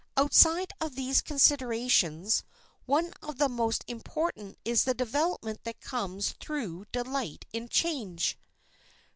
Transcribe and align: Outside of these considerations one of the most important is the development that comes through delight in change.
Outside 0.17 0.71
of 0.81 0.95
these 0.95 1.21
considerations 1.21 2.43
one 2.87 3.13
of 3.21 3.37
the 3.37 3.47
most 3.47 3.85
important 3.87 4.57
is 4.65 4.83
the 4.83 4.95
development 4.95 5.63
that 5.63 5.79
comes 5.79 6.31
through 6.41 6.85
delight 6.91 7.45
in 7.53 7.69
change. 7.69 8.35